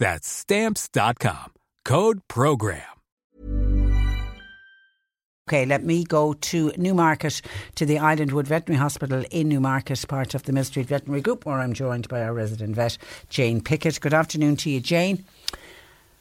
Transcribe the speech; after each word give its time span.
That's 0.00 0.26
stamps.com. 0.26 1.52
Code 1.84 2.20
program. 2.26 2.82
Okay, 5.48 5.66
let 5.66 5.84
me 5.84 6.04
go 6.04 6.32
to 6.32 6.72
Newmarket 6.76 7.42
to 7.74 7.84
the 7.84 7.96
Islandwood 7.96 8.46
Veterinary 8.46 8.80
Hospital 8.80 9.24
in 9.32 9.48
Newmarket, 9.48 10.06
part 10.06 10.34
of 10.34 10.44
the 10.44 10.52
Mill 10.52 10.62
Street 10.64 10.86
Veterinary 10.86 11.20
Group, 11.20 11.44
where 11.44 11.58
I'm 11.58 11.72
joined 11.72 12.08
by 12.08 12.22
our 12.22 12.32
resident 12.32 12.76
vet, 12.76 12.96
Jane 13.28 13.60
Pickett. 13.60 14.00
Good 14.00 14.14
afternoon 14.14 14.54
to 14.56 14.70
you, 14.70 14.78
Jane. 14.78 15.24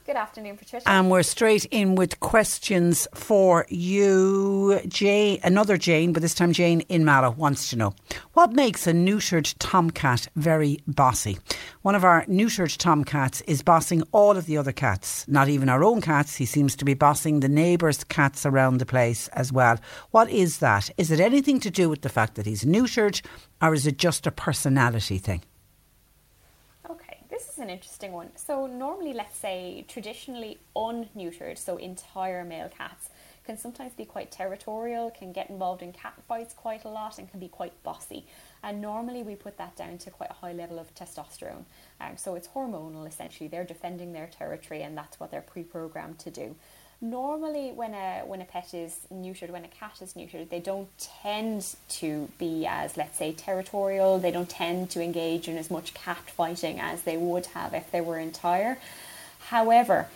Good 0.10 0.18
afternoon, 0.18 0.58
Patricia. 0.58 0.90
And 0.90 1.12
we're 1.12 1.22
straight 1.22 1.66
in 1.66 1.94
with 1.94 2.20
questions 2.20 3.08
for 3.14 3.68
you. 3.70 4.82
Jane, 4.88 5.40
another 5.44 5.78
Jane, 5.78 6.14
but 6.14 6.24
this 6.24 6.34
time 6.34 6.52
Jane 6.52 6.82
in 6.90 7.06
Mallow 7.06 7.30
wants 7.30 7.70
to 7.70 7.76
know 7.76 7.94
what 8.34 8.54
makes 8.54 8.88
a 8.88 8.92
neutered 8.92 9.54
tomcat 9.60 10.28
very 10.36 10.80
bossy. 10.88 11.38
One 11.84 11.94
of 11.94 12.04
our 12.04 12.26
neutered 12.26 12.76
tomcats 12.78 13.42
is 13.42 13.62
bossing 13.62 14.02
all 14.12 14.36
of 14.36 14.48
the 14.48 14.58
other 14.58 14.72
cats, 14.72 15.28
not 15.28 15.48
even 15.48 15.70
our 15.70 15.84
own 15.84 16.02
cats. 16.02 16.36
He 16.36 16.46
seems 16.48 16.76
to 16.78 16.86
be 16.86 16.96
bossing 16.96 17.42
the 17.42 17.48
neighbours' 17.48 18.04
cats 18.04 18.48
around 18.48 18.80
the 18.80 18.88
place 18.88 19.28
as 19.34 19.54
well. 19.54 19.78
What 20.10 20.32
is 20.32 20.58
that? 20.58 20.90
Is 20.98 21.12
it 21.12 21.20
anything 21.20 21.60
to 21.60 21.70
do 21.70 21.88
with 21.88 22.02
the 22.02 22.10
fact 22.10 22.34
that 22.34 22.48
he's 22.48 22.66
neutered, 22.66 23.22
or 23.62 23.76
is 23.76 23.86
it 23.86 24.00
just 24.00 24.26
a 24.26 24.32
personality 24.32 25.20
thing? 25.20 25.44
An 27.70 27.76
interesting 27.76 28.14
one. 28.14 28.32
So, 28.36 28.66
normally, 28.66 29.14
let's 29.14 29.38
say 29.38 29.86
traditionally 29.88 30.58
unneutered, 30.76 31.56
so 31.60 31.78
entire 31.78 32.44
male 32.44 32.68
cats, 32.68 33.10
can 33.46 33.60
sometimes 33.60 33.94
be 33.94 34.06
quite 34.06 34.32
territorial, 34.32 35.12
can 35.12 35.32
get 35.32 35.52
involved 35.52 35.84
in 35.84 35.94
cat 35.94 36.16
fights 36.28 36.56
quite 36.56 36.84
a 36.84 36.90
lot, 36.90 37.20
and 37.20 37.30
can 37.30 37.40
be 37.40 37.48
quite 37.48 37.84
bossy. 37.84 38.26
And 38.64 38.82
normally, 38.82 39.22
we 39.22 39.36
put 39.36 39.60
that 39.60 39.76
down 39.76 40.00
to 40.00 40.10
quite 40.10 40.32
a 40.32 40.34
high 40.34 40.52
level 40.52 40.80
of 40.80 40.96
testosterone. 40.96 41.66
Um, 42.02 42.18
so, 42.18 42.34
it's 42.34 42.48
hormonal 42.48 43.08
essentially. 43.08 43.48
They're 43.48 43.64
defending 43.64 44.14
their 44.14 44.26
territory, 44.26 44.82
and 44.82 44.98
that's 44.98 45.20
what 45.20 45.30
they're 45.30 45.42
pre 45.42 45.62
programmed 45.62 46.18
to 46.20 46.32
do 46.32 46.56
normally 47.02 47.72
when 47.72 47.94
a 47.94 48.24
when 48.26 48.42
a 48.42 48.46
pet 48.46 48.74
is 48.74 49.00
neutered 49.14 49.50
when 49.50 49.64
a 49.64 49.70
cat 49.70 50.02
is 50.02 50.16
neutered 50.16 50.50
they 50.50 50.60
don't 50.60 50.90
tend 50.98 51.76
to 51.88 52.28
be 52.38 52.66
as 52.68 52.98
let's 52.98 53.18
say 53.18 53.32
territorial. 53.32 54.20
They 54.20 54.32
don't 54.32 54.50
tend 54.50 54.90
to 54.92 55.02
engage 55.02 55.48
in 55.48 55.58
as 55.58 55.72
much 55.72 55.94
cat 55.94 56.30
fighting 56.30 56.80
as 56.80 57.04
they 57.04 57.18
would 57.18 57.46
have 57.48 57.74
if 57.74 57.90
they 57.92 58.02
were 58.02 58.20
entire. 58.20 58.78
However 59.48 60.08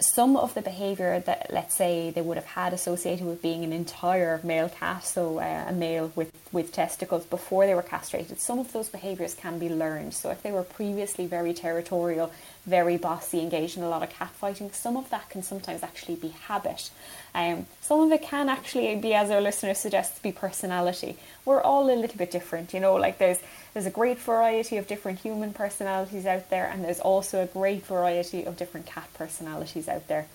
some 0.00 0.36
of 0.36 0.54
the 0.54 0.62
behaviour 0.62 1.18
that, 1.20 1.48
let's 1.50 1.74
say, 1.74 2.10
they 2.10 2.20
would 2.20 2.36
have 2.36 2.46
had 2.46 2.72
associated 2.72 3.26
with 3.26 3.42
being 3.42 3.64
an 3.64 3.72
entire 3.72 4.40
male 4.44 4.68
cat, 4.68 5.04
so 5.04 5.40
uh, 5.40 5.64
a 5.68 5.72
male 5.72 6.12
with, 6.14 6.32
with 6.52 6.72
testicles 6.72 7.26
before 7.26 7.66
they 7.66 7.74
were 7.74 7.82
castrated, 7.82 8.40
some 8.40 8.60
of 8.60 8.72
those 8.72 8.88
behaviours 8.88 9.34
can 9.34 9.58
be 9.58 9.68
learned. 9.68 10.14
So 10.14 10.30
if 10.30 10.40
they 10.42 10.52
were 10.52 10.62
previously 10.62 11.26
very 11.26 11.52
territorial, 11.52 12.30
very 12.64 12.96
bossy, 12.96 13.40
engaged 13.40 13.76
in 13.76 13.82
a 13.82 13.88
lot 13.88 14.04
of 14.04 14.10
cat 14.10 14.30
fighting, 14.30 14.70
some 14.70 14.96
of 14.96 15.10
that 15.10 15.30
can 15.30 15.42
sometimes 15.42 15.82
actually 15.82 16.14
be 16.14 16.28
habit. 16.28 16.90
Um, 17.34 17.66
some 17.80 18.00
of 18.00 18.12
it 18.12 18.22
can 18.22 18.48
actually 18.48 18.94
be, 18.96 19.14
as 19.14 19.32
our 19.32 19.40
listener 19.40 19.74
suggests, 19.74 20.20
be 20.20 20.30
personality. 20.30 21.16
We're 21.44 21.60
all 21.60 21.90
a 21.90 21.96
little 21.96 22.16
bit 22.16 22.30
different, 22.30 22.72
you 22.72 22.78
know, 22.78 22.94
like 22.94 23.18
there's 23.18 23.38
there's 23.72 23.86
a 23.86 23.90
great 23.90 24.18
variety 24.18 24.76
of 24.76 24.86
different 24.86 25.20
human 25.20 25.52
personalities 25.52 26.26
out 26.26 26.50
there, 26.50 26.66
and 26.66 26.84
there's 26.84 27.00
also 27.00 27.42
a 27.42 27.46
great 27.46 27.84
variety 27.84 28.44
of 28.44 28.56
different 28.56 28.86
cat 28.86 29.08
personalities 29.14 29.88
out 29.88 30.08
there. 30.08 30.26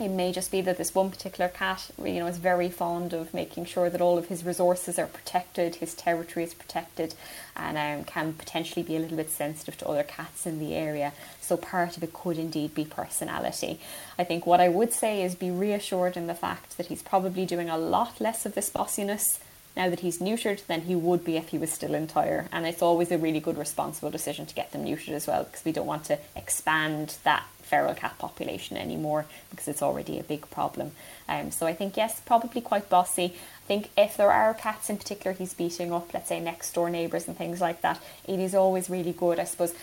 It 0.00 0.10
may 0.10 0.30
just 0.30 0.52
be 0.52 0.60
that 0.60 0.78
this 0.78 0.94
one 0.94 1.10
particular 1.10 1.48
cat, 1.48 1.90
you 1.98 2.20
know, 2.20 2.28
is 2.28 2.38
very 2.38 2.68
fond 2.68 3.12
of 3.12 3.34
making 3.34 3.64
sure 3.64 3.90
that 3.90 4.00
all 4.00 4.16
of 4.16 4.28
his 4.28 4.44
resources 4.44 4.96
are 4.96 5.06
protected, 5.06 5.76
his 5.76 5.92
territory 5.94 6.44
is 6.44 6.54
protected, 6.54 7.16
and 7.56 7.76
um, 7.76 8.04
can 8.04 8.32
potentially 8.32 8.84
be 8.84 8.94
a 8.94 9.00
little 9.00 9.16
bit 9.16 9.28
sensitive 9.28 9.76
to 9.78 9.88
other 9.88 10.04
cats 10.04 10.46
in 10.46 10.60
the 10.60 10.76
area. 10.76 11.12
So 11.40 11.56
part 11.56 11.96
of 11.96 12.04
it 12.04 12.12
could 12.12 12.38
indeed 12.38 12.76
be 12.76 12.84
personality. 12.84 13.80
I 14.16 14.22
think 14.22 14.46
what 14.46 14.60
I 14.60 14.68
would 14.68 14.92
say 14.92 15.22
is 15.22 15.34
be 15.34 15.50
reassured 15.50 16.16
in 16.16 16.28
the 16.28 16.34
fact 16.34 16.76
that 16.76 16.86
he's 16.86 17.02
probably 17.02 17.44
doing 17.44 17.68
a 17.68 17.76
lot 17.76 18.20
less 18.20 18.46
of 18.46 18.54
this 18.54 18.70
bossiness 18.70 19.40
now 19.78 19.88
that 19.88 20.00
he's 20.00 20.18
neutered 20.18 20.66
than 20.66 20.82
he 20.82 20.96
would 20.96 21.24
be 21.24 21.36
if 21.36 21.50
he 21.50 21.56
was 21.56 21.70
still 21.70 21.94
entire. 21.94 22.48
And 22.50 22.66
it's 22.66 22.82
always 22.82 23.12
a 23.12 23.16
really 23.16 23.38
good 23.38 23.56
responsible 23.56 24.10
decision 24.10 24.44
to 24.44 24.54
get 24.54 24.72
them 24.72 24.84
neutered 24.84 25.10
as 25.10 25.28
well 25.28 25.44
because 25.44 25.64
we 25.64 25.70
don't 25.70 25.86
want 25.86 26.04
to 26.06 26.18
expand 26.34 27.16
that 27.22 27.46
feral 27.62 27.94
cat 27.94 28.18
population 28.18 28.76
anymore 28.76 29.24
because 29.50 29.68
it's 29.68 29.80
already 29.80 30.18
a 30.18 30.24
big 30.24 30.50
problem. 30.50 30.90
Um, 31.28 31.52
so 31.52 31.66
I 31.66 31.74
think 31.74 31.96
yes, 31.96 32.20
probably 32.26 32.60
quite 32.60 32.90
bossy. 32.90 33.26
I 33.26 33.66
think 33.68 33.90
if 33.96 34.16
there 34.16 34.32
are 34.32 34.52
cats 34.52 34.90
in 34.90 34.96
particular 34.96 35.32
he's 35.32 35.54
beating 35.54 35.92
up, 35.92 36.12
let's 36.12 36.28
say 36.28 36.40
next 36.40 36.72
door 36.72 36.90
neighbours 36.90 37.28
and 37.28 37.36
things 37.36 37.60
like 37.60 37.82
that, 37.82 38.00
it 38.26 38.40
is 38.40 38.56
always 38.56 38.90
really 38.90 39.12
good. 39.12 39.38
I 39.38 39.44
suppose 39.44 39.74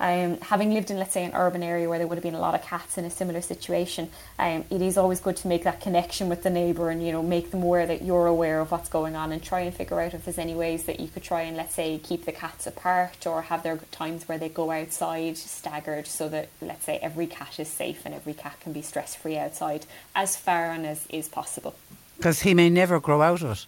um, 0.00 0.38
having 0.40 0.72
lived 0.72 0.90
in, 0.90 0.98
let's 0.98 1.12
say, 1.12 1.24
an 1.24 1.32
urban 1.34 1.62
area 1.62 1.88
where 1.88 1.98
there 1.98 2.06
would 2.06 2.16
have 2.16 2.22
been 2.22 2.34
a 2.34 2.40
lot 2.40 2.54
of 2.54 2.62
cats 2.62 2.98
in 2.98 3.04
a 3.04 3.10
similar 3.10 3.40
situation, 3.40 4.10
um, 4.38 4.64
it 4.70 4.80
is 4.80 4.96
always 4.96 5.20
good 5.20 5.36
to 5.38 5.48
make 5.48 5.64
that 5.64 5.80
connection 5.80 6.28
with 6.28 6.42
the 6.42 6.50
neighbour 6.50 6.90
and 6.90 7.04
you 7.04 7.12
know 7.12 7.22
make 7.22 7.50
them 7.50 7.62
aware 7.62 7.86
that 7.86 8.02
you're 8.02 8.26
aware 8.26 8.60
of 8.60 8.70
what's 8.70 8.88
going 8.88 9.16
on 9.16 9.32
and 9.32 9.42
try 9.42 9.60
and 9.60 9.74
figure 9.74 10.00
out 10.00 10.14
if 10.14 10.24
there's 10.24 10.38
any 10.38 10.54
ways 10.54 10.84
that 10.84 11.00
you 11.00 11.08
could 11.08 11.22
try 11.22 11.42
and 11.42 11.56
let's 11.56 11.74
say 11.74 11.98
keep 11.98 12.24
the 12.24 12.32
cats 12.32 12.66
apart 12.66 13.26
or 13.26 13.42
have 13.42 13.62
their 13.62 13.76
times 13.90 14.28
where 14.28 14.38
they 14.38 14.48
go 14.48 14.70
outside 14.70 15.36
staggered 15.36 16.06
so 16.06 16.28
that 16.28 16.48
let's 16.60 16.84
say 16.84 16.98
every 16.98 17.26
cat 17.26 17.58
is 17.58 17.68
safe 17.68 18.02
and 18.04 18.14
every 18.14 18.34
cat 18.34 18.58
can 18.60 18.72
be 18.72 18.82
stress 18.82 19.14
free 19.14 19.36
outside 19.36 19.86
as 20.14 20.36
far 20.36 20.70
and 20.70 20.86
as 20.86 21.06
is 21.08 21.28
possible. 21.28 21.74
Because 22.16 22.40
he 22.42 22.54
may 22.54 22.68
never 22.70 23.00
grow 23.00 23.22
out 23.22 23.42
of 23.42 23.50
it. 23.52 23.66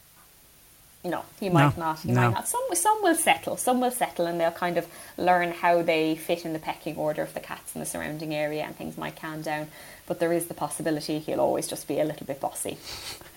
No, 1.02 1.24
he 1.38 1.48
might 1.48 1.78
no, 1.78 1.84
not. 1.84 2.00
He 2.00 2.12
no. 2.12 2.20
might 2.20 2.34
not. 2.34 2.48
Some 2.48 2.62
some 2.74 3.02
will 3.02 3.14
settle. 3.14 3.56
Some 3.56 3.80
will 3.80 3.90
settle, 3.90 4.26
and 4.26 4.38
they'll 4.38 4.50
kind 4.50 4.76
of 4.76 4.86
learn 5.16 5.52
how 5.52 5.82
they 5.82 6.14
fit 6.14 6.44
in 6.44 6.52
the 6.52 6.58
pecking 6.58 6.96
order 6.96 7.22
of 7.22 7.32
the 7.32 7.40
cats 7.40 7.74
in 7.74 7.80
the 7.80 7.86
surrounding 7.86 8.34
area, 8.34 8.64
and 8.64 8.76
things 8.76 8.98
might 8.98 9.16
calm 9.16 9.40
down 9.40 9.68
but 10.10 10.18
there 10.18 10.32
is 10.32 10.46
the 10.46 10.54
possibility 10.54 11.20
he'll 11.20 11.38
always 11.38 11.68
just 11.68 11.86
be 11.86 12.00
a 12.00 12.04
little 12.04 12.26
bit 12.26 12.40
bossy. 12.40 12.76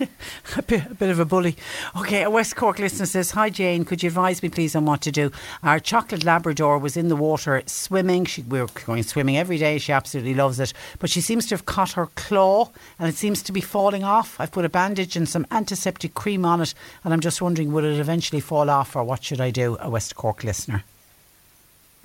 a, 0.56 0.62
bit, 0.62 0.90
a 0.90 0.94
bit 0.96 1.08
of 1.08 1.20
a 1.20 1.24
bully. 1.24 1.56
Okay, 1.96 2.24
a 2.24 2.28
West 2.28 2.56
Cork 2.56 2.80
listener 2.80 3.06
says, 3.06 3.30
Hi 3.30 3.48
Jane, 3.48 3.84
could 3.84 4.02
you 4.02 4.08
advise 4.08 4.42
me 4.42 4.48
please 4.48 4.74
on 4.74 4.84
what 4.84 5.00
to 5.02 5.12
do? 5.12 5.30
Our 5.62 5.78
chocolate 5.78 6.24
Labrador 6.24 6.80
was 6.80 6.96
in 6.96 7.06
the 7.06 7.14
water 7.14 7.62
swimming. 7.66 8.24
She, 8.24 8.42
we 8.42 8.60
were 8.60 8.66
going 8.86 9.04
swimming 9.04 9.36
every 9.36 9.56
day. 9.56 9.78
She 9.78 9.92
absolutely 9.92 10.34
loves 10.34 10.58
it. 10.58 10.72
But 10.98 11.10
she 11.10 11.20
seems 11.20 11.46
to 11.46 11.54
have 11.54 11.64
caught 11.64 11.92
her 11.92 12.06
claw 12.16 12.70
and 12.98 13.08
it 13.08 13.14
seems 13.14 13.40
to 13.44 13.52
be 13.52 13.60
falling 13.60 14.02
off. 14.02 14.34
I've 14.40 14.50
put 14.50 14.64
a 14.64 14.68
bandage 14.68 15.14
and 15.14 15.28
some 15.28 15.46
antiseptic 15.52 16.14
cream 16.14 16.44
on 16.44 16.60
it 16.60 16.74
and 17.04 17.14
I'm 17.14 17.20
just 17.20 17.40
wondering, 17.40 17.72
will 17.72 17.84
it 17.84 18.00
eventually 18.00 18.40
fall 18.40 18.68
off 18.68 18.96
or 18.96 19.04
what 19.04 19.22
should 19.22 19.40
I 19.40 19.52
do? 19.52 19.76
A 19.78 19.88
West 19.88 20.16
Cork 20.16 20.42
listener. 20.42 20.82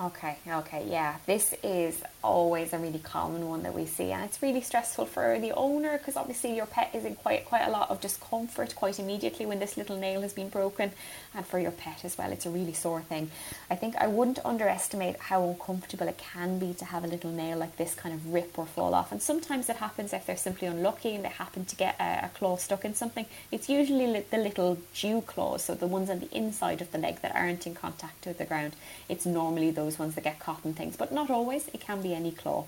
Okay, 0.01 0.37
okay, 0.47 0.85
yeah. 0.89 1.17
This 1.25 1.53
is 1.61 2.01
always 2.23 2.71
a 2.71 2.77
really 2.77 2.99
common 2.99 3.49
one 3.49 3.63
that 3.63 3.73
we 3.73 3.85
see, 3.85 4.13
and 4.13 4.23
it's 4.23 4.41
really 4.41 4.61
stressful 4.61 5.05
for 5.05 5.37
the 5.39 5.51
owner 5.51 5.97
because 5.97 6.15
obviously 6.15 6.55
your 6.55 6.67
pet 6.67 6.91
is 6.93 7.03
in 7.03 7.15
quite 7.15 7.43
quite 7.43 7.67
a 7.67 7.69
lot 7.69 7.89
of 7.89 7.99
discomfort 7.99 8.73
quite 8.77 8.97
immediately 8.97 9.45
when 9.45 9.59
this 9.59 9.75
little 9.75 9.97
nail 9.97 10.21
has 10.21 10.31
been 10.31 10.47
broken, 10.47 10.93
and 11.35 11.45
for 11.45 11.59
your 11.59 11.71
pet 11.71 12.05
as 12.05 12.17
well, 12.17 12.31
it's 12.31 12.45
a 12.45 12.49
really 12.49 12.71
sore 12.71 13.01
thing. 13.01 13.29
I 13.69 13.75
think 13.75 13.97
I 13.97 14.07
wouldn't 14.07 14.39
underestimate 14.45 15.17
how 15.19 15.45
uncomfortable 15.45 16.07
it 16.07 16.17
can 16.17 16.59
be 16.59 16.73
to 16.75 16.85
have 16.85 17.03
a 17.03 17.07
little 17.07 17.31
nail 17.31 17.57
like 17.57 17.75
this 17.75 17.93
kind 17.93 18.15
of 18.15 18.33
rip 18.33 18.57
or 18.57 18.67
fall 18.67 18.93
off, 18.93 19.11
and 19.11 19.21
sometimes 19.21 19.67
it 19.67 19.75
happens 19.75 20.13
if 20.13 20.25
they're 20.25 20.37
simply 20.37 20.69
unlucky 20.69 21.13
and 21.13 21.25
they 21.25 21.29
happen 21.29 21.65
to 21.65 21.75
get 21.75 21.97
a, 21.99 22.27
a 22.27 22.31
claw 22.35 22.55
stuck 22.55 22.85
in 22.85 22.95
something. 22.95 23.25
It's 23.51 23.67
usually 23.67 24.21
the 24.21 24.37
little 24.37 24.77
dew 24.93 25.19
claws, 25.27 25.65
so 25.65 25.75
the 25.75 25.87
ones 25.87 26.09
on 26.09 26.21
the 26.21 26.33
inside 26.33 26.79
of 26.79 26.93
the 26.93 26.99
leg 26.99 27.21
that 27.21 27.35
aren't 27.35 27.67
in 27.67 27.75
contact 27.75 28.25
with 28.25 28.37
the 28.37 28.45
ground. 28.45 28.77
It's 29.09 29.25
normally 29.25 29.71
those 29.71 29.88
those 29.89 29.99
ones 29.99 30.15
that 30.15 30.23
get 30.23 30.39
caught 30.39 30.63
in 30.65 30.73
things, 30.73 30.95
but 30.95 31.11
not 31.11 31.29
always. 31.29 31.67
It 31.69 31.81
can 31.81 32.01
be 32.01 32.13
any 32.13 32.31
claw. 32.31 32.65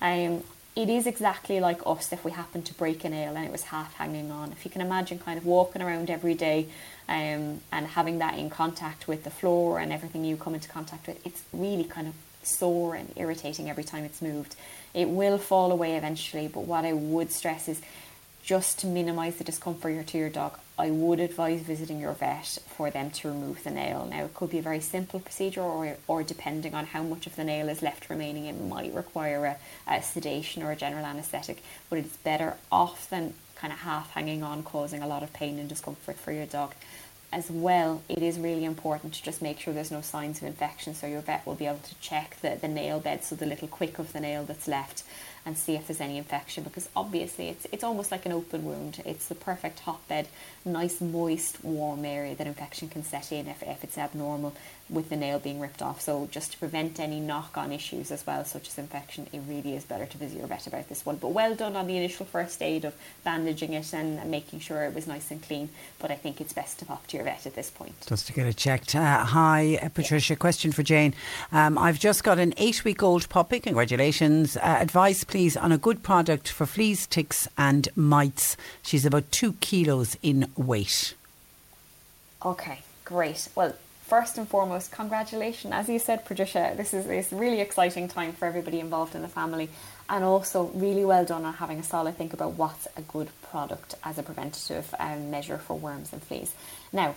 Um, 0.00 0.42
it 0.74 0.88
is 0.88 1.06
exactly 1.06 1.60
like 1.60 1.80
us 1.84 2.12
if 2.12 2.24
we 2.24 2.30
happen 2.30 2.62
to 2.62 2.74
break 2.74 3.04
a 3.04 3.10
nail 3.10 3.36
and 3.36 3.44
it 3.44 3.52
was 3.52 3.64
half 3.64 3.92
hanging 3.94 4.30
on. 4.30 4.52
If 4.52 4.64
you 4.64 4.70
can 4.70 4.80
imagine 4.80 5.18
kind 5.18 5.36
of 5.36 5.44
walking 5.44 5.82
around 5.82 6.08
every 6.08 6.34
day 6.34 6.68
um, 7.08 7.60
and 7.70 7.86
having 7.88 8.18
that 8.20 8.38
in 8.38 8.48
contact 8.48 9.06
with 9.06 9.24
the 9.24 9.30
floor 9.30 9.78
and 9.78 9.92
everything 9.92 10.24
you 10.24 10.36
come 10.38 10.54
into 10.54 10.70
contact 10.70 11.06
with, 11.06 11.24
it's 11.26 11.42
really 11.52 11.84
kind 11.84 12.08
of 12.08 12.14
sore 12.42 12.94
and 12.94 13.12
irritating 13.16 13.68
every 13.68 13.84
time 13.84 14.04
it's 14.04 14.22
moved. 14.22 14.56
It 14.94 15.08
will 15.10 15.36
fall 15.36 15.72
away 15.72 15.96
eventually, 15.96 16.48
but 16.48 16.60
what 16.60 16.86
I 16.86 16.94
would 16.94 17.30
stress 17.30 17.68
is 17.68 17.82
just 18.42 18.78
to 18.80 18.86
minimize 18.86 19.36
the 19.36 19.44
discomfort 19.44 20.06
to 20.06 20.18
your 20.18 20.30
dog, 20.30 20.58
I 20.82 20.90
would 20.90 21.20
advise 21.20 21.60
visiting 21.60 22.00
your 22.00 22.12
vet 22.14 22.58
for 22.76 22.90
them 22.90 23.12
to 23.12 23.28
remove 23.28 23.62
the 23.62 23.70
nail. 23.70 24.04
Now, 24.10 24.24
it 24.24 24.34
could 24.34 24.50
be 24.50 24.58
a 24.58 24.62
very 24.62 24.80
simple 24.80 25.20
procedure, 25.20 25.60
or, 25.60 25.96
or 26.08 26.24
depending 26.24 26.74
on 26.74 26.86
how 26.86 27.04
much 27.04 27.28
of 27.28 27.36
the 27.36 27.44
nail 27.44 27.68
is 27.68 27.82
left 27.82 28.10
remaining, 28.10 28.46
it 28.46 28.60
might 28.60 28.92
require 28.92 29.46
a, 29.46 29.56
a 29.86 30.02
sedation 30.02 30.60
or 30.60 30.72
a 30.72 30.76
general 30.76 31.06
anaesthetic. 31.06 31.62
But 31.88 32.00
it's 32.00 32.16
better 32.16 32.56
off 32.72 33.08
than 33.08 33.34
kind 33.54 33.72
of 33.72 33.78
half 33.78 34.10
hanging 34.10 34.42
on, 34.42 34.64
causing 34.64 35.02
a 35.02 35.06
lot 35.06 35.22
of 35.22 35.32
pain 35.32 35.60
and 35.60 35.68
discomfort 35.68 36.16
for 36.16 36.32
your 36.32 36.46
dog. 36.46 36.74
As 37.32 37.48
well, 37.48 38.02
it 38.08 38.20
is 38.20 38.36
really 38.36 38.64
important 38.64 39.14
to 39.14 39.22
just 39.22 39.40
make 39.40 39.60
sure 39.60 39.72
there's 39.72 39.92
no 39.92 40.00
signs 40.00 40.42
of 40.42 40.48
infection, 40.48 40.94
so 40.96 41.06
your 41.06 41.20
vet 41.20 41.46
will 41.46 41.54
be 41.54 41.66
able 41.66 41.78
to 41.78 41.94
check 42.00 42.38
the, 42.42 42.58
the 42.60 42.66
nail 42.66 42.98
bed, 42.98 43.22
so 43.22 43.36
the 43.36 43.46
little 43.46 43.68
quick 43.68 44.00
of 44.00 44.12
the 44.12 44.20
nail 44.20 44.42
that's 44.42 44.66
left 44.66 45.04
and 45.44 45.58
see 45.58 45.74
if 45.74 45.86
there's 45.86 46.00
any 46.00 46.18
infection 46.18 46.62
because 46.62 46.88
obviously 46.94 47.48
it's 47.48 47.66
it's 47.72 47.84
almost 47.84 48.10
like 48.10 48.26
an 48.26 48.32
open 48.32 48.64
wound. 48.64 49.02
It's 49.04 49.28
the 49.28 49.34
perfect 49.34 49.80
hotbed, 49.80 50.28
nice 50.64 51.00
moist 51.00 51.62
warm 51.64 52.04
area 52.04 52.34
that 52.34 52.46
infection 52.46 52.88
can 52.88 53.02
set 53.02 53.32
in 53.32 53.48
if, 53.48 53.62
if 53.62 53.82
it's 53.84 53.98
abnormal 53.98 54.54
with 54.88 55.08
the 55.08 55.16
nail 55.16 55.38
being 55.38 55.58
ripped 55.58 55.82
off. 55.82 56.00
So 56.00 56.28
just 56.30 56.52
to 56.52 56.58
prevent 56.58 57.00
any 57.00 57.18
knock-on 57.18 57.72
issues 57.72 58.10
as 58.10 58.26
well, 58.26 58.44
such 58.44 58.68
as 58.68 58.78
infection, 58.78 59.26
it 59.32 59.40
really 59.48 59.74
is 59.74 59.84
better 59.84 60.06
to 60.06 60.18
visit 60.18 60.38
your 60.38 60.46
vet 60.46 60.66
about 60.66 60.88
this 60.88 61.04
one. 61.06 61.16
But 61.16 61.28
well 61.28 61.54
done 61.54 61.76
on 61.76 61.86
the 61.86 61.96
initial 61.96 62.26
first 62.26 62.62
aid 62.62 62.84
of 62.84 62.94
bandaging 63.24 63.72
it 63.72 63.92
and 63.94 64.30
making 64.30 64.60
sure 64.60 64.84
it 64.84 64.94
was 64.94 65.06
nice 65.06 65.30
and 65.30 65.42
clean. 65.42 65.70
But 65.98 66.10
I 66.10 66.16
think 66.16 66.40
it's 66.40 66.52
best 66.52 66.78
to 66.80 66.84
pop 66.84 67.06
to 67.08 67.16
your 67.16 67.24
vet 67.24 67.46
at 67.46 67.54
this 67.54 67.70
point. 67.70 67.94
Just 68.06 68.26
to 68.26 68.32
get 68.32 68.46
it 68.46 68.56
checked. 68.56 68.94
Uh, 68.94 69.24
hi, 69.24 69.78
uh, 69.82 69.88
Patricia. 69.88 70.34
Yeah. 70.34 70.38
Question 70.38 70.72
for 70.72 70.82
Jane. 70.82 71.14
Um, 71.52 71.78
I've 71.78 71.98
just 71.98 72.22
got 72.22 72.38
an 72.38 72.52
eight-week-old 72.56 73.28
puppy. 73.28 73.60
Congratulations. 73.60 74.56
Uh, 74.56 74.78
advice, 74.80 75.24
please, 75.32 75.56
on 75.56 75.72
a 75.72 75.78
good 75.78 76.02
product 76.02 76.46
for 76.46 76.66
fleas, 76.66 77.06
ticks, 77.06 77.48
and 77.56 77.88
mites. 77.96 78.54
She's 78.82 79.06
about 79.06 79.32
two 79.32 79.54
kilos 79.54 80.14
in 80.22 80.46
weight. 80.56 81.14
Okay, 82.44 82.80
great. 83.06 83.48
Well, 83.54 83.74
first 84.02 84.36
and 84.36 84.46
foremost, 84.46 84.92
congratulations. 84.92 85.72
As 85.72 85.88
you 85.88 85.98
said, 85.98 86.26
Patricia, 86.26 86.74
this 86.76 86.92
is 86.92 87.06
a 87.06 87.34
really 87.34 87.62
exciting 87.62 88.08
time 88.08 88.34
for 88.34 88.44
everybody 88.44 88.78
involved 88.78 89.14
in 89.14 89.22
the 89.22 89.28
family. 89.28 89.70
And 90.06 90.22
also, 90.22 90.64
really 90.74 91.06
well 91.06 91.24
done 91.24 91.46
on 91.46 91.54
having 91.54 91.78
a 91.78 91.82
solid 91.82 92.18
think 92.18 92.34
about 92.34 92.52
what's 92.58 92.86
a 92.98 93.00
good 93.00 93.30
product 93.50 93.94
as 94.04 94.18
a 94.18 94.22
preventative 94.22 94.94
um, 94.98 95.30
measure 95.30 95.56
for 95.56 95.78
worms 95.78 96.12
and 96.12 96.22
fleas. 96.22 96.52
Now, 96.92 97.14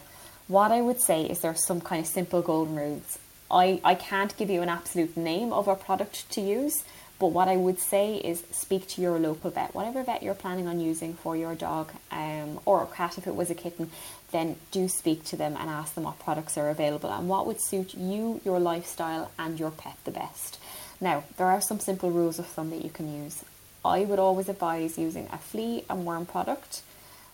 what 0.47 0.71
I 0.71 0.79
would 0.79 1.01
say 1.01 1.25
is 1.25 1.41
there 1.41 1.51
are 1.51 1.55
some 1.55 1.81
kind 1.81 1.99
of 1.99 2.07
simple 2.07 2.41
golden 2.41 2.77
rules. 2.77 3.19
I, 3.51 3.81
I 3.83 3.95
can't 3.95 4.35
give 4.37 4.49
you 4.49 4.61
an 4.61 4.69
absolute 4.69 5.17
name 5.17 5.51
of 5.51 5.67
a 5.67 5.75
product 5.75 6.31
to 6.31 6.41
use, 6.41 6.85
but 7.17 7.27
what 7.27 7.47
I 7.47 7.55
would 7.55 7.79
say 7.79 8.15
is 8.15 8.43
speak 8.51 8.87
to 8.89 9.01
your 9.01 9.17
local 9.19 9.49
vet, 9.49 9.73
whatever 9.73 10.03
vet 10.03 10.21
you're 10.21 10.33
planning 10.33 10.67
on 10.67 10.79
using 10.79 11.13
for 11.13 11.37
your 11.37 11.55
dog 11.55 11.91
um, 12.11 12.59
or 12.65 12.83
a 12.83 12.87
cat 12.87 13.17
if 13.17 13.25
it 13.25 13.35
was 13.35 13.49
a 13.49 13.55
kitten, 13.55 13.89
then 14.31 14.57
do 14.71 14.87
speak 14.87 15.23
to 15.25 15.37
them 15.37 15.55
and 15.57 15.69
ask 15.69 15.95
them 15.95 16.03
what 16.03 16.19
products 16.19 16.57
are 16.57 16.69
available 16.69 17.09
and 17.09 17.29
what 17.29 17.47
would 17.47 17.61
suit 17.61 17.93
you, 17.93 18.41
your 18.43 18.59
lifestyle, 18.59 19.31
and 19.39 19.59
your 19.59 19.71
pet 19.71 19.95
the 20.03 20.11
best. 20.11 20.59
Now, 20.99 21.23
there 21.37 21.47
are 21.47 21.61
some 21.61 21.79
simple 21.79 22.11
rules 22.11 22.39
of 22.39 22.47
thumb 22.47 22.69
that 22.71 22.83
you 22.83 22.89
can 22.89 23.23
use. 23.23 23.43
I 23.83 24.01
would 24.01 24.19
always 24.19 24.49
advise 24.49 24.97
using 24.97 25.27
a 25.31 25.37
flea 25.37 25.83
and 25.89 26.05
worm 26.05 26.25
product 26.25 26.81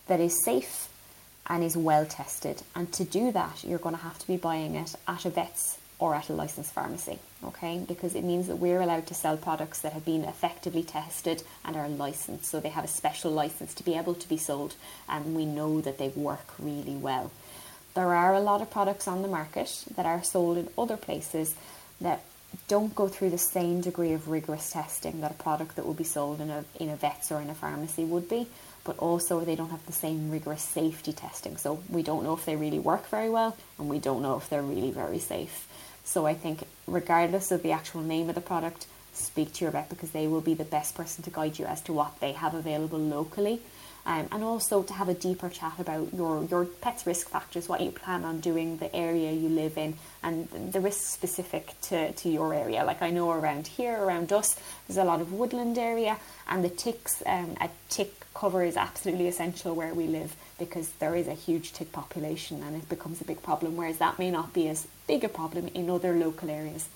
that 0.06 0.20
is 0.20 0.44
safe 0.44 0.88
and 1.46 1.64
is 1.64 1.76
well 1.76 2.06
tested. 2.06 2.62
And 2.74 2.92
to 2.92 3.04
do 3.04 3.32
that, 3.32 3.64
you're 3.64 3.78
going 3.78 3.96
to 3.96 4.02
have 4.02 4.18
to 4.18 4.26
be 4.26 4.36
buying 4.36 4.74
it 4.74 4.94
at 5.08 5.24
a 5.24 5.30
vet's 5.30 5.78
or 5.98 6.14
at 6.14 6.28
a 6.28 6.32
licensed 6.32 6.72
pharmacy, 6.72 7.18
okay? 7.44 7.84
Because 7.86 8.14
it 8.14 8.24
means 8.24 8.46
that 8.46 8.56
we're 8.56 8.80
allowed 8.80 9.06
to 9.08 9.14
sell 9.14 9.36
products 9.36 9.80
that 9.80 9.92
have 9.92 10.04
been 10.04 10.24
effectively 10.24 10.82
tested 10.82 11.42
and 11.64 11.76
are 11.76 11.88
licensed. 11.88 12.46
So 12.46 12.60
they 12.60 12.68
have 12.70 12.84
a 12.84 12.88
special 12.88 13.30
license 13.30 13.74
to 13.74 13.84
be 13.84 13.96
able 13.96 14.14
to 14.14 14.28
be 14.28 14.36
sold, 14.36 14.74
and 15.08 15.34
we 15.34 15.44
know 15.44 15.80
that 15.80 15.98
they 15.98 16.08
work 16.08 16.46
really 16.58 16.96
well. 16.96 17.30
There 17.94 18.14
are 18.14 18.34
a 18.34 18.40
lot 18.40 18.62
of 18.62 18.70
products 18.70 19.06
on 19.06 19.22
the 19.22 19.28
market 19.28 19.84
that 19.96 20.06
are 20.06 20.22
sold 20.22 20.56
in 20.56 20.68
other 20.78 20.96
places 20.96 21.54
that 22.00 22.22
don't 22.68 22.94
go 22.94 23.08
through 23.08 23.30
the 23.30 23.38
same 23.38 23.80
degree 23.80 24.12
of 24.12 24.28
rigorous 24.28 24.70
testing 24.70 25.20
that 25.20 25.30
a 25.30 25.34
product 25.34 25.76
that 25.76 25.86
would 25.86 25.96
be 25.96 26.04
sold 26.04 26.40
in 26.40 26.50
a 26.50 26.64
in 26.78 26.88
a 26.90 26.96
vet's 26.96 27.32
or 27.32 27.40
in 27.40 27.50
a 27.50 27.54
pharmacy 27.54 28.04
would 28.04 28.28
be, 28.28 28.46
but 28.84 28.98
also 28.98 29.40
they 29.40 29.56
don't 29.56 29.70
have 29.70 29.84
the 29.86 29.92
same 29.92 30.30
rigorous 30.30 30.62
safety 30.62 31.12
testing. 31.12 31.56
So 31.56 31.82
we 31.88 32.02
don't 32.02 32.24
know 32.24 32.34
if 32.34 32.44
they 32.44 32.56
really 32.56 32.78
work 32.78 33.08
very 33.08 33.30
well 33.30 33.56
and 33.78 33.88
we 33.88 33.98
don't 33.98 34.22
know 34.22 34.36
if 34.36 34.48
they're 34.48 34.62
really 34.62 34.90
very 34.90 35.18
safe. 35.18 35.66
So 36.04 36.26
I 36.26 36.34
think, 36.34 36.66
regardless 36.86 37.50
of 37.50 37.62
the 37.62 37.72
actual 37.72 38.02
name 38.02 38.28
of 38.28 38.34
the 38.34 38.40
product, 38.40 38.86
speak 39.12 39.52
to 39.54 39.64
your 39.64 39.72
vet 39.72 39.88
because 39.88 40.10
they 40.10 40.26
will 40.26 40.40
be 40.40 40.54
the 40.54 40.64
best 40.64 40.94
person 40.94 41.22
to 41.24 41.30
guide 41.30 41.58
you 41.58 41.66
as 41.66 41.80
to 41.82 41.92
what 41.92 42.18
they 42.20 42.32
have 42.32 42.54
available 42.54 42.98
locally. 42.98 43.60
Um, 44.04 44.26
and 44.32 44.42
also 44.42 44.82
to 44.82 44.92
have 44.94 45.08
a 45.08 45.14
deeper 45.14 45.48
chat 45.48 45.74
about 45.78 46.12
your, 46.12 46.42
your 46.50 46.64
pet's 46.64 47.06
risk 47.06 47.28
factors, 47.28 47.68
what 47.68 47.80
you 47.80 47.92
plan 47.92 48.24
on 48.24 48.40
doing, 48.40 48.78
the 48.78 48.92
area 48.94 49.30
you 49.30 49.48
live 49.48 49.78
in, 49.78 49.94
and 50.24 50.48
the 50.50 50.80
risks 50.80 51.04
specific 51.04 51.80
to, 51.82 52.10
to 52.10 52.28
your 52.28 52.52
area. 52.52 52.84
Like 52.84 53.00
I 53.00 53.10
know 53.10 53.30
around 53.30 53.68
here, 53.68 53.96
around 53.96 54.32
us, 54.32 54.58
there's 54.88 54.96
a 54.96 55.04
lot 55.04 55.20
of 55.20 55.32
woodland 55.32 55.78
area, 55.78 56.16
and 56.48 56.64
the 56.64 56.68
ticks, 56.68 57.22
um, 57.26 57.56
a 57.60 57.70
tick 57.90 58.12
cover 58.34 58.64
is 58.64 58.76
absolutely 58.76 59.28
essential 59.28 59.72
where 59.76 59.94
we 59.94 60.08
live 60.08 60.34
because 60.58 60.90
there 60.98 61.14
is 61.14 61.28
a 61.28 61.34
huge 61.34 61.72
tick 61.72 61.92
population 61.92 62.60
and 62.64 62.74
it 62.74 62.88
becomes 62.88 63.20
a 63.20 63.24
big 63.24 63.40
problem, 63.40 63.76
whereas 63.76 63.98
that 63.98 64.18
may 64.18 64.32
not 64.32 64.52
be 64.52 64.68
as 64.68 64.88
big 65.12 65.24
a 65.24 65.28
problem 65.28 65.68
in 65.74 65.90
other 65.90 66.14
local 66.14 66.48
areas. 66.48 66.88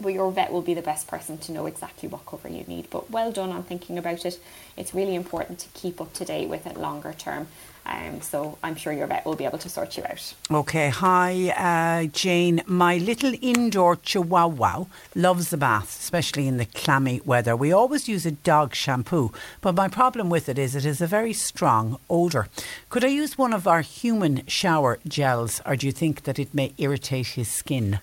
But 0.00 0.14
your 0.14 0.30
vet 0.32 0.52
will 0.52 0.62
be 0.62 0.74
the 0.74 0.82
best 0.82 1.06
person 1.06 1.38
to 1.38 1.52
know 1.52 1.66
exactly 1.66 2.08
what 2.08 2.26
cover 2.26 2.48
you 2.48 2.64
need. 2.64 2.88
But 2.90 3.10
well 3.10 3.32
done 3.32 3.50
on 3.50 3.62
thinking 3.62 3.98
about 3.98 4.24
it. 4.24 4.40
It's 4.76 4.94
really 4.94 5.14
important 5.14 5.58
to 5.60 5.68
keep 5.74 6.00
up 6.00 6.12
to 6.14 6.24
date 6.24 6.48
with 6.48 6.66
it 6.66 6.76
longer 6.76 7.12
term 7.12 7.48
um, 7.86 8.20
so 8.20 8.58
I'm 8.62 8.76
sure 8.76 8.92
your 8.92 9.06
vet 9.06 9.24
will 9.24 9.34
be 9.34 9.44
able 9.44 9.58
to 9.58 9.68
sort 9.68 9.96
you 9.96 10.04
out. 10.04 10.34
Okay. 10.50 10.90
Hi, 10.90 12.04
uh, 12.04 12.06
Jane. 12.12 12.62
My 12.66 12.98
little 12.98 13.34
indoor 13.40 13.96
chihuahua 13.96 14.84
loves 15.14 15.50
the 15.50 15.56
bath, 15.56 15.98
especially 16.00 16.46
in 16.46 16.58
the 16.58 16.66
clammy 16.66 17.20
weather. 17.24 17.56
We 17.56 17.72
always 17.72 18.08
use 18.08 18.26
a 18.26 18.32
dog 18.32 18.74
shampoo, 18.74 19.32
but 19.60 19.74
my 19.74 19.88
problem 19.88 20.30
with 20.30 20.48
it 20.48 20.58
is 20.58 20.76
it 20.76 20.84
has 20.84 21.00
a 21.00 21.06
very 21.06 21.32
strong 21.32 21.98
odour. 22.08 22.48
Could 22.90 23.04
I 23.04 23.08
use 23.08 23.38
one 23.38 23.52
of 23.52 23.66
our 23.66 23.80
human 23.80 24.46
shower 24.46 24.98
gels, 25.06 25.60
or 25.66 25.76
do 25.76 25.86
you 25.86 25.92
think 25.92 26.24
that 26.24 26.38
it 26.38 26.54
may 26.54 26.72
irritate 26.78 27.28
his 27.28 27.48
skin? 27.48 28.00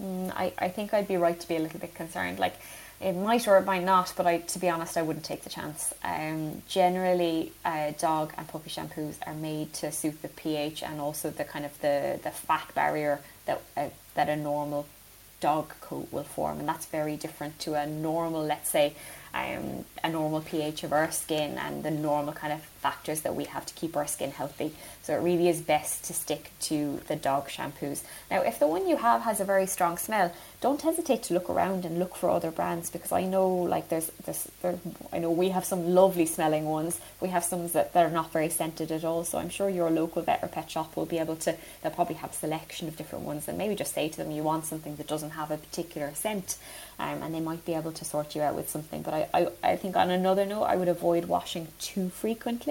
Mm, 0.00 0.32
I, 0.34 0.52
I 0.58 0.68
think 0.68 0.94
I'd 0.94 1.08
be 1.08 1.16
right 1.16 1.38
to 1.38 1.48
be 1.48 1.56
a 1.56 1.60
little 1.60 1.80
bit 1.80 1.94
concerned. 1.94 2.38
Like, 2.38 2.54
it 3.00 3.14
might 3.14 3.48
or 3.48 3.56
it 3.58 3.64
might 3.64 3.84
not, 3.84 4.12
but 4.16 4.26
I, 4.26 4.38
to 4.38 4.58
be 4.58 4.68
honest, 4.68 4.96
I 4.96 5.02
wouldn't 5.02 5.24
take 5.24 5.42
the 5.42 5.50
chance. 5.50 5.94
Um, 6.04 6.62
generally, 6.68 7.52
uh, 7.64 7.92
dog 7.98 8.32
and 8.36 8.46
puppy 8.46 8.70
shampoos 8.70 9.16
are 9.26 9.34
made 9.34 9.72
to 9.74 9.90
suit 9.90 10.20
the 10.20 10.28
pH 10.28 10.82
and 10.82 11.00
also 11.00 11.30
the 11.30 11.44
kind 11.44 11.64
of 11.64 11.80
the, 11.80 12.20
the 12.22 12.30
fat 12.30 12.70
barrier 12.74 13.20
that 13.46 13.62
uh, 13.76 13.88
that 14.14 14.28
a 14.28 14.36
normal 14.36 14.86
dog 15.40 15.72
coat 15.80 16.08
will 16.12 16.24
form, 16.24 16.58
and 16.60 16.68
that's 16.68 16.86
very 16.86 17.16
different 17.16 17.58
to 17.60 17.74
a 17.74 17.86
normal, 17.86 18.44
let's 18.44 18.68
say, 18.68 18.92
um, 19.32 19.84
a 20.04 20.10
normal 20.10 20.42
pH 20.42 20.84
of 20.84 20.92
our 20.92 21.10
skin 21.10 21.56
and 21.56 21.82
the 21.82 21.90
normal 21.90 22.34
kind 22.34 22.52
of 22.52 22.60
factors 22.80 23.20
that 23.22 23.34
we 23.34 23.44
have 23.44 23.66
to 23.66 23.74
keep 23.74 23.96
our 23.96 24.06
skin 24.06 24.30
healthy. 24.30 24.72
So 25.02 25.14
it 25.14 25.22
really 25.22 25.48
is 25.48 25.60
best 25.60 26.04
to 26.04 26.12
stick 26.14 26.50
to 26.62 27.00
the 27.08 27.16
dog 27.16 27.48
shampoos. 27.48 28.02
Now, 28.30 28.42
if 28.42 28.58
the 28.58 28.66
one 28.66 28.88
you 28.88 28.96
have 28.96 29.22
has 29.22 29.40
a 29.40 29.44
very 29.44 29.66
strong 29.66 29.98
smell, 29.98 30.32
don't 30.60 30.82
hesitate 30.82 31.22
to 31.24 31.34
look 31.34 31.48
around 31.48 31.84
and 31.84 31.98
look 31.98 32.14
for 32.14 32.30
other 32.30 32.50
brands 32.50 32.90
because 32.90 33.12
I 33.12 33.24
know 33.24 33.48
like 33.48 33.88
there's, 33.88 34.10
there, 34.62 34.78
I 35.12 35.18
know 35.18 35.30
we 35.30 35.50
have 35.50 35.64
some 35.64 35.94
lovely 35.94 36.26
smelling 36.26 36.66
ones. 36.66 37.00
We 37.20 37.28
have 37.28 37.44
some 37.44 37.68
that, 37.68 37.92
that 37.92 38.06
are 38.06 38.10
not 38.10 38.32
very 38.32 38.48
scented 38.48 38.90
at 38.90 39.04
all. 39.04 39.24
So 39.24 39.38
I'm 39.38 39.48
sure 39.48 39.68
your 39.68 39.90
local 39.90 40.22
vet 40.22 40.40
or 40.42 40.48
pet 40.48 40.70
shop 40.70 40.96
will 40.96 41.06
be 41.06 41.18
able 41.18 41.36
to. 41.36 41.56
They'll 41.82 41.92
probably 41.92 42.16
have 42.16 42.30
a 42.30 42.34
selection 42.34 42.88
of 42.88 42.96
different 42.96 43.24
ones, 43.24 43.48
and 43.48 43.56
maybe 43.58 43.74
just 43.74 43.94
say 43.94 44.08
to 44.08 44.16
them 44.16 44.30
you 44.30 44.42
want 44.42 44.64
something 44.64 44.96
that 44.96 45.06
doesn't 45.06 45.30
have 45.30 45.50
a 45.50 45.56
particular 45.56 46.12
scent, 46.14 46.56
um, 46.98 47.22
and 47.22 47.34
they 47.34 47.40
might 47.40 47.64
be 47.64 47.74
able 47.74 47.92
to 47.92 48.04
sort 48.04 48.34
you 48.34 48.42
out 48.42 48.54
with 48.54 48.68
something. 48.68 49.02
But 49.02 49.14
I, 49.14 49.22
I, 49.34 49.40
I 49.72 49.76
think 49.76 49.96
on 49.96 50.10
another 50.10 50.46
note, 50.46 50.64
I 50.64 50.76
would 50.76 50.88
avoid 50.88 51.24
washing 51.26 51.68
too 51.78 52.10
frequently. 52.10 52.69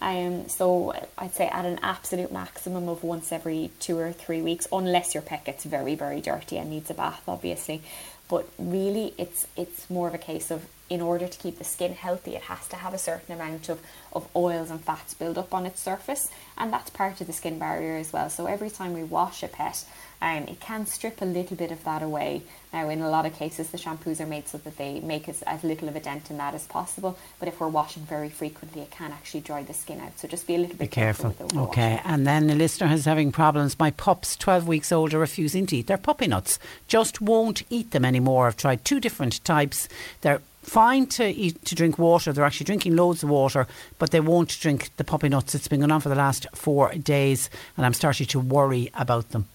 Um, 0.00 0.48
so 0.48 0.92
I'd 1.16 1.34
say 1.34 1.46
at 1.46 1.64
an 1.64 1.78
absolute 1.82 2.32
maximum 2.32 2.88
of 2.88 3.04
once 3.04 3.30
every 3.30 3.70
two 3.78 3.96
or 3.98 4.12
three 4.12 4.42
weeks, 4.42 4.66
unless 4.72 5.14
your 5.14 5.22
pet 5.22 5.44
gets 5.44 5.64
very, 5.64 5.94
very 5.94 6.20
dirty 6.20 6.58
and 6.58 6.70
needs 6.70 6.90
a 6.90 6.94
bath, 6.94 7.22
obviously. 7.28 7.82
But 8.28 8.48
really, 8.58 9.14
it's 9.16 9.46
it's 9.56 9.88
more 9.88 10.08
of 10.08 10.14
a 10.14 10.18
case 10.18 10.50
of 10.50 10.66
in 10.92 11.00
order 11.00 11.26
to 11.26 11.38
keep 11.38 11.56
the 11.56 11.64
skin 11.64 11.94
healthy, 11.94 12.36
it 12.36 12.42
has 12.42 12.68
to 12.68 12.76
have 12.76 12.92
a 12.92 12.98
certain 12.98 13.34
amount 13.34 13.70
of, 13.70 13.80
of 14.12 14.28
oils 14.36 14.70
and 14.70 14.78
fats 14.78 15.14
build 15.14 15.38
up 15.38 15.54
on 15.54 15.64
its 15.64 15.80
surface, 15.80 16.28
and 16.58 16.70
that's 16.70 16.90
part 16.90 17.18
of 17.18 17.26
the 17.26 17.32
skin 17.32 17.58
barrier 17.58 17.96
as 17.96 18.12
well. 18.12 18.28
So 18.28 18.44
every 18.44 18.68
time 18.68 18.92
we 18.92 19.02
wash 19.02 19.42
a 19.42 19.48
pet, 19.48 19.86
um, 20.20 20.44
it 20.48 20.60
can 20.60 20.84
strip 20.84 21.22
a 21.22 21.24
little 21.24 21.56
bit 21.56 21.72
of 21.72 21.82
that 21.84 22.02
away. 22.02 22.42
Now, 22.74 22.90
in 22.90 23.00
a 23.00 23.08
lot 23.08 23.24
of 23.24 23.34
cases, 23.34 23.70
the 23.70 23.78
shampoos 23.78 24.20
are 24.20 24.26
made 24.26 24.48
so 24.48 24.58
that 24.58 24.76
they 24.76 25.00
make 25.00 25.30
as, 25.30 25.40
as 25.42 25.64
little 25.64 25.88
of 25.88 25.96
a 25.96 26.00
dent 26.00 26.30
in 26.30 26.36
that 26.36 26.54
as 26.54 26.66
possible. 26.66 27.18
But 27.38 27.48
if 27.48 27.58
we're 27.58 27.68
washing 27.68 28.02
very 28.02 28.28
frequently, 28.28 28.82
it 28.82 28.90
can 28.90 29.12
actually 29.12 29.40
dry 29.40 29.62
the 29.62 29.72
skin 29.72 29.98
out. 29.98 30.18
So 30.18 30.28
just 30.28 30.46
be 30.46 30.56
a 30.56 30.58
little 30.58 30.76
bit 30.76 30.90
be 30.90 30.94
careful. 30.94 31.32
careful 31.32 31.60
okay, 31.62 32.02
and 32.04 32.26
then 32.26 32.48
the 32.48 32.54
listener 32.54 32.92
is 32.92 33.06
having 33.06 33.32
problems. 33.32 33.78
My 33.78 33.92
pups, 33.92 34.36
12 34.36 34.68
weeks 34.68 34.92
old, 34.92 35.14
are 35.14 35.18
refusing 35.18 35.64
to 35.68 35.76
eat 35.78 35.86
their 35.86 35.96
puppy 35.96 36.26
nuts. 36.26 36.58
Just 36.86 37.22
won't 37.22 37.62
eat 37.70 37.92
them 37.92 38.04
anymore. 38.04 38.46
I've 38.46 38.58
tried 38.58 38.84
two 38.84 39.00
different 39.00 39.42
types. 39.42 39.88
They're 40.20 40.42
fine 40.62 41.06
to 41.06 41.26
eat 41.26 41.64
to 41.66 41.74
drink 41.74 41.98
water. 41.98 42.32
They're 42.32 42.44
actually 42.44 42.64
drinking 42.64 42.96
loads 42.96 43.22
of 43.22 43.30
water, 43.30 43.66
but 43.98 44.10
they 44.10 44.20
won't 44.20 44.58
drink 44.60 44.90
the 44.96 45.04
puppy 45.04 45.28
nuts. 45.28 45.54
It's 45.54 45.68
been 45.68 45.80
going 45.80 45.92
on 45.92 46.00
for 46.00 46.08
the 46.08 46.14
last 46.14 46.46
four 46.54 46.92
days, 46.94 47.50
and 47.76 47.84
I'm 47.84 47.94
starting 47.94 48.26
to 48.28 48.40
worry 48.40 48.90
about 48.94 49.30
them. 49.30 49.46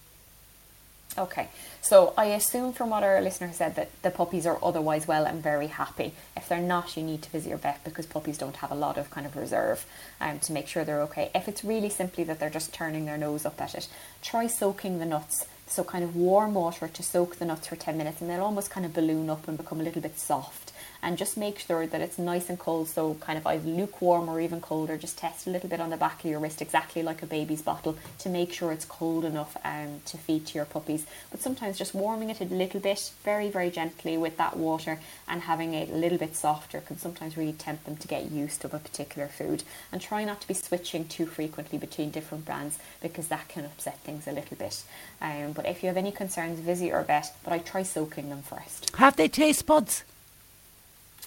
Okay. 1.16 1.48
So 1.80 2.12
I 2.18 2.26
assume 2.26 2.74
from 2.74 2.90
what 2.90 3.02
our 3.02 3.20
listener 3.22 3.50
said 3.52 3.76
that 3.76 3.90
the 4.02 4.10
puppies 4.10 4.46
are 4.46 4.58
otherwise 4.62 5.08
well 5.08 5.24
and 5.24 5.42
very 5.42 5.68
happy. 5.68 6.12
If 6.36 6.46
they're 6.46 6.60
not, 6.60 6.96
you 6.96 7.02
need 7.02 7.22
to 7.22 7.30
visit 7.30 7.48
your 7.48 7.58
vet 7.58 7.82
because 7.82 8.04
puppies 8.04 8.36
don't 8.36 8.56
have 8.56 8.70
a 8.70 8.74
lot 8.74 8.98
of 8.98 9.10
kind 9.10 9.26
of 9.26 9.36
reserve 9.36 9.86
um, 10.20 10.38
to 10.40 10.52
make 10.52 10.68
sure 10.68 10.84
they're 10.84 11.00
okay. 11.02 11.30
If 11.34 11.48
it's 11.48 11.64
really 11.64 11.88
simply 11.88 12.24
that 12.24 12.38
they're 12.38 12.50
just 12.50 12.74
turning 12.74 13.06
their 13.06 13.16
nose 13.16 13.46
up 13.46 13.60
at 13.60 13.74
it, 13.74 13.88
try 14.22 14.46
soaking 14.48 14.98
the 14.98 15.06
nuts. 15.06 15.46
So 15.66 15.82
kind 15.82 16.04
of 16.04 16.14
warm 16.14 16.54
water 16.54 16.88
to 16.88 17.02
soak 17.02 17.36
the 17.36 17.44
nuts 17.46 17.66
for 17.66 17.76
10 17.76 17.96
minutes 17.96 18.20
and 18.20 18.28
they'll 18.28 18.44
almost 18.44 18.70
kind 18.70 18.84
of 18.84 18.92
balloon 18.92 19.30
up 19.30 19.48
and 19.48 19.56
become 19.56 19.80
a 19.80 19.84
little 19.84 20.02
bit 20.02 20.18
soft 20.18 20.72
and 21.02 21.16
just 21.16 21.36
make 21.36 21.58
sure 21.58 21.86
that 21.86 22.00
it's 22.00 22.18
nice 22.18 22.48
and 22.48 22.58
cold. 22.58 22.88
So, 22.88 23.14
kind 23.14 23.38
of 23.38 23.46
either 23.46 23.68
lukewarm 23.68 24.28
or 24.28 24.40
even 24.40 24.60
colder. 24.60 24.96
Just 24.96 25.18
test 25.18 25.46
a 25.46 25.50
little 25.50 25.68
bit 25.68 25.80
on 25.80 25.90
the 25.90 25.96
back 25.96 26.24
of 26.24 26.30
your 26.30 26.40
wrist, 26.40 26.60
exactly 26.60 27.02
like 27.02 27.22
a 27.22 27.26
baby's 27.26 27.62
bottle, 27.62 27.96
to 28.18 28.28
make 28.28 28.52
sure 28.52 28.72
it's 28.72 28.84
cold 28.84 29.24
enough 29.24 29.56
um, 29.64 30.00
to 30.06 30.16
feed 30.16 30.46
to 30.46 30.54
your 30.54 30.64
puppies. 30.64 31.06
But 31.30 31.40
sometimes 31.40 31.78
just 31.78 31.94
warming 31.94 32.30
it 32.30 32.40
a 32.40 32.44
little 32.44 32.80
bit, 32.80 33.10
very, 33.24 33.48
very 33.50 33.70
gently 33.70 34.16
with 34.16 34.36
that 34.38 34.56
water, 34.56 35.00
and 35.26 35.42
having 35.42 35.74
it 35.74 35.90
a 35.90 35.94
little 35.94 36.18
bit 36.18 36.36
softer 36.36 36.80
can 36.80 36.98
sometimes 36.98 37.36
really 37.36 37.52
tempt 37.52 37.84
them 37.84 37.96
to 37.96 38.08
get 38.08 38.30
used 38.30 38.60
to 38.62 38.74
a 38.74 38.78
particular 38.78 39.28
food. 39.28 39.62
And 39.92 40.00
try 40.00 40.24
not 40.24 40.40
to 40.40 40.48
be 40.48 40.54
switching 40.54 41.06
too 41.06 41.26
frequently 41.26 41.78
between 41.78 42.10
different 42.10 42.44
brands 42.44 42.78
because 43.00 43.28
that 43.28 43.48
can 43.48 43.64
upset 43.64 43.98
things 44.00 44.26
a 44.26 44.32
little 44.32 44.56
bit. 44.56 44.82
Um, 45.20 45.52
but 45.52 45.66
if 45.66 45.82
you 45.82 45.88
have 45.88 45.96
any 45.96 46.12
concerns, 46.12 46.60
visit 46.60 46.86
your 46.86 47.02
vet. 47.02 47.34
But 47.44 47.52
I 47.52 47.58
try 47.58 47.82
soaking 47.82 48.30
them 48.30 48.42
first. 48.42 48.94
Have 48.96 49.16
they 49.16 49.28
taste 49.28 49.66
buds? 49.66 50.04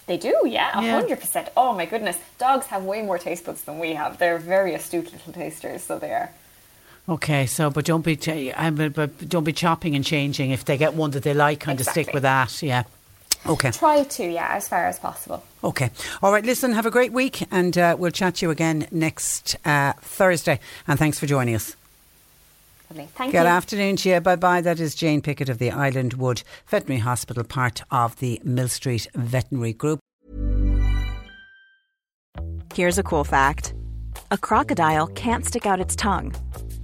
They 0.06 0.16
do, 0.16 0.42
yeah, 0.44 0.72
hundred 0.72 1.10
yeah. 1.10 1.14
percent. 1.16 1.48
Oh 1.56 1.74
my 1.74 1.86
goodness, 1.86 2.18
dogs 2.38 2.66
have 2.66 2.84
way 2.84 3.02
more 3.02 3.18
taste 3.18 3.44
buds 3.44 3.62
than 3.62 3.78
we 3.78 3.94
have. 3.94 4.18
They're 4.18 4.38
very 4.38 4.74
astute 4.74 5.12
little 5.12 5.32
tasters, 5.32 5.82
so 5.82 5.98
they 5.98 6.12
are. 6.12 6.30
Okay, 7.08 7.46
so 7.46 7.70
but 7.70 7.84
don't 7.84 8.02
be 8.02 8.16
but 8.16 9.28
don't 9.28 9.44
be 9.44 9.52
chopping 9.52 9.94
and 9.94 10.04
changing. 10.04 10.50
If 10.50 10.64
they 10.64 10.76
get 10.76 10.94
one 10.94 11.12
that 11.12 11.22
they 11.22 11.34
like, 11.34 11.60
kind 11.60 11.78
exactly. 11.78 12.02
of 12.02 12.06
stick 12.06 12.14
with 12.14 12.22
that. 12.24 12.62
Yeah. 12.62 12.84
Okay. 13.46 13.70
Try 13.72 14.04
to, 14.04 14.24
yeah, 14.24 14.48
as 14.52 14.68
far 14.68 14.86
as 14.86 14.98
possible. 14.98 15.42
Okay. 15.64 15.90
All 16.22 16.32
right, 16.32 16.44
listen, 16.44 16.72
have 16.72 16.86
a 16.86 16.90
great 16.90 17.12
week 17.12 17.44
and 17.50 17.76
uh, 17.76 17.96
we'll 17.98 18.12
chat 18.12 18.36
to 18.36 18.46
you 18.46 18.50
again 18.50 18.86
next 18.90 19.56
uh, 19.64 19.94
Thursday. 20.00 20.60
And 20.86 20.98
thanks 20.98 21.18
for 21.18 21.26
joining 21.26 21.54
us. 21.54 21.76
Lovely. 22.92 23.08
Thank 23.14 23.32
Good 23.32 23.44
you. 23.44 23.46
afternoon 23.46 23.96
to 23.96 24.08
you. 24.10 24.20
Bye 24.20 24.36
bye. 24.36 24.60
That 24.60 24.78
is 24.78 24.94
Jane 24.94 25.22
Pickett 25.22 25.48
of 25.48 25.56
the 25.56 25.70
Island 25.70 26.12
Wood 26.12 26.42
Veterinary 26.66 27.00
Hospital, 27.00 27.42
part 27.42 27.82
of 27.90 28.16
the 28.16 28.38
Mill 28.44 28.68
Street 28.68 29.06
Veterinary 29.14 29.72
Group. 29.72 29.98
Here's 32.74 32.98
a 32.98 33.02
cool 33.02 33.24
fact 33.24 33.72
a 34.30 34.36
crocodile 34.36 35.06
can't 35.06 35.46
stick 35.46 35.64
out 35.64 35.80
its 35.80 35.96
tongue. 35.96 36.34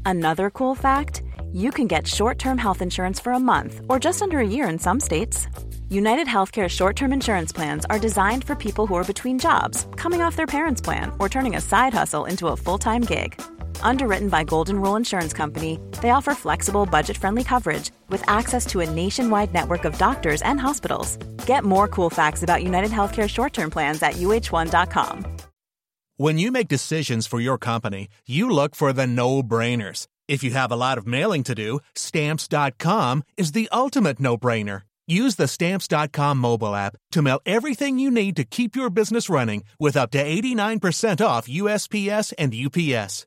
Another 0.06 0.48
cool 0.48 0.74
fact 0.74 1.22
you 1.52 1.70
can 1.70 1.86
get 1.86 2.06
short 2.06 2.38
term 2.38 2.56
health 2.56 2.80
insurance 2.80 3.20
for 3.20 3.34
a 3.34 3.38
month 3.38 3.82
or 3.90 3.98
just 3.98 4.22
under 4.22 4.38
a 4.38 4.48
year 4.48 4.66
in 4.66 4.78
some 4.78 5.00
states. 5.00 5.46
United 5.90 6.26
Healthcare 6.26 6.70
short 6.70 6.96
term 6.96 7.12
insurance 7.12 7.52
plans 7.52 7.84
are 7.90 7.98
designed 7.98 8.44
for 8.44 8.54
people 8.54 8.86
who 8.86 8.94
are 8.94 9.04
between 9.04 9.38
jobs, 9.38 9.86
coming 9.96 10.22
off 10.22 10.36
their 10.36 10.46
parents' 10.46 10.80
plan, 10.80 11.12
or 11.18 11.28
turning 11.28 11.54
a 11.54 11.60
side 11.60 11.92
hustle 11.92 12.24
into 12.24 12.46
a 12.46 12.56
full 12.56 12.78
time 12.78 13.02
gig 13.02 13.38
Underwritten 13.82 14.28
by 14.28 14.44
Golden 14.44 14.80
Rule 14.80 14.96
Insurance 14.96 15.32
Company, 15.32 15.80
they 16.02 16.10
offer 16.10 16.34
flexible, 16.34 16.86
budget 16.86 17.16
friendly 17.16 17.44
coverage 17.44 17.90
with 18.10 18.22
access 18.28 18.66
to 18.66 18.80
a 18.80 18.90
nationwide 18.90 19.54
network 19.54 19.84
of 19.84 19.98
doctors 19.98 20.42
and 20.42 20.60
hospitals. 20.60 21.16
Get 21.46 21.64
more 21.64 21.88
cool 21.88 22.10
facts 22.10 22.42
about 22.42 22.62
United 22.62 22.90
Healthcare 22.90 23.28
short 23.28 23.52
term 23.52 23.70
plans 23.70 24.02
at 24.02 24.14
uhone.com. 24.14 25.26
When 26.16 26.36
you 26.36 26.50
make 26.50 26.66
decisions 26.66 27.28
for 27.28 27.40
your 27.40 27.58
company, 27.58 28.08
you 28.26 28.50
look 28.50 28.74
for 28.74 28.92
the 28.92 29.06
no 29.06 29.42
brainers. 29.42 30.08
If 30.26 30.42
you 30.42 30.50
have 30.50 30.72
a 30.72 30.76
lot 30.76 30.98
of 30.98 31.06
mailing 31.06 31.44
to 31.44 31.54
do, 31.54 31.78
stamps.com 31.94 33.22
is 33.36 33.52
the 33.52 33.68
ultimate 33.72 34.18
no 34.18 34.36
brainer. 34.36 34.82
Use 35.06 35.36
the 35.36 35.46
stamps.com 35.46 36.38
mobile 36.38 36.74
app 36.74 36.96
to 37.12 37.22
mail 37.22 37.40
everything 37.46 37.98
you 37.98 38.10
need 38.10 38.34
to 38.36 38.44
keep 38.44 38.74
your 38.74 38.90
business 38.90 39.30
running 39.30 39.62
with 39.78 39.96
up 39.96 40.10
to 40.10 40.22
89% 40.22 41.24
off 41.24 41.48
USPS 41.48 42.34
and 42.36 42.52
UPS. 42.52 43.26